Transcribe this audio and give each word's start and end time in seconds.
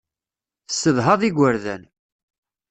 Tessedhaḍ 0.67 1.21
igerdan. 1.29 1.83